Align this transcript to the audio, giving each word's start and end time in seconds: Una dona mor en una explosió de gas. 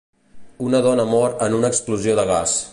Una 0.67 0.79
dona 0.87 1.05
mor 1.11 1.37
en 1.49 1.59
una 1.61 1.73
explosió 1.75 2.19
de 2.21 2.29
gas. 2.35 2.61